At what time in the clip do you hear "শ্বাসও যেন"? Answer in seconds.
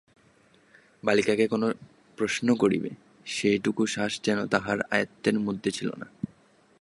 3.85-4.39